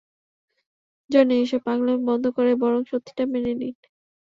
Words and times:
Johnny, 1.09 1.35
এসব 1.43 1.61
পাগলামি 1.65 2.01
বন্ধ 2.09 2.25
করে 2.37 2.51
বরং 2.61 2.81
সত্যিটা 2.91 3.23
মেনে 3.33 3.53
নিন। 3.53 3.75